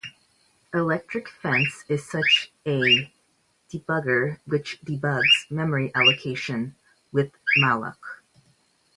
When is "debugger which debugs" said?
3.71-5.51